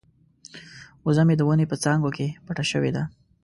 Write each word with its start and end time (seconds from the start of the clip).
وزه 1.05 1.23
مې 1.27 1.35
د 1.37 1.41
ونې 1.47 1.65
په 1.71 1.75
څانګو 1.83 2.09
کې 2.17 2.27
پټه 2.45 2.63
شوې 2.71 2.91
ده. 2.95 3.03